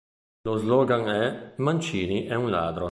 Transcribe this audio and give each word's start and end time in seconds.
Lo 0.47 0.57
slogan 0.57 1.07
è 1.09 1.53
“Mancini 1.57 2.23
è 2.25 2.33
un 2.33 2.49
ladro”. 2.49 2.79